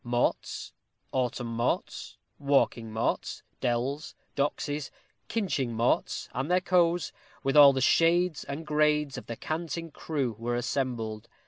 Morts, 0.03 0.73
autem 1.13 1.45
morts, 1.55 2.17
walking 2.39 2.91
morts, 2.91 3.43
dells, 3.59 4.15
doxies, 4.35 4.89
kinching 5.27 5.73
morts, 5.75 6.27
and 6.33 6.49
their 6.49 6.59
coes, 6.59 7.11
with 7.43 7.55
all 7.55 7.71
the 7.71 7.81
shades 7.81 8.43
and 8.45 8.65
grades 8.65 9.15
of 9.19 9.27
the 9.27 9.35
Canting 9.35 9.91
Crew, 9.91 10.35
were 10.39 10.55
assembled. 10.55 11.27